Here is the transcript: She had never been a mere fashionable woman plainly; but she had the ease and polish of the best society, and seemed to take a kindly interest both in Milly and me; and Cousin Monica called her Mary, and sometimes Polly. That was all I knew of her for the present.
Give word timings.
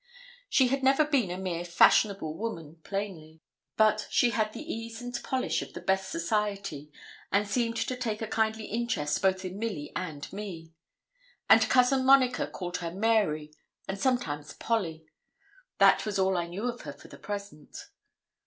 She 0.49 0.69
had 0.69 0.81
never 0.81 1.05
been 1.05 1.29
a 1.29 1.37
mere 1.37 1.63
fashionable 1.63 2.35
woman 2.35 2.77
plainly; 2.83 3.39
but 3.77 4.07
she 4.09 4.31
had 4.31 4.51
the 4.51 4.73
ease 4.73 4.99
and 4.99 5.13
polish 5.21 5.61
of 5.61 5.73
the 5.73 5.79
best 5.79 6.09
society, 6.09 6.91
and 7.31 7.47
seemed 7.47 7.77
to 7.77 7.95
take 7.95 8.19
a 8.19 8.25
kindly 8.27 8.65
interest 8.65 9.21
both 9.21 9.45
in 9.45 9.59
Milly 9.59 9.91
and 9.95 10.33
me; 10.33 10.73
and 11.47 11.69
Cousin 11.69 12.03
Monica 12.03 12.47
called 12.47 12.77
her 12.77 12.89
Mary, 12.89 13.51
and 13.87 13.99
sometimes 14.01 14.53
Polly. 14.53 15.05
That 15.77 16.03
was 16.07 16.17
all 16.17 16.35
I 16.35 16.47
knew 16.47 16.63
of 16.67 16.81
her 16.81 16.93
for 16.93 17.07
the 17.07 17.19
present. 17.19 17.89